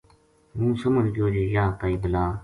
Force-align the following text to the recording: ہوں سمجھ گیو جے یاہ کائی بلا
ہوں 0.55 0.71
سمجھ 0.83 1.09
گیو 1.15 1.27
جے 1.33 1.43
یاہ 1.55 1.71
کائی 1.79 1.95
بلا 2.01 2.23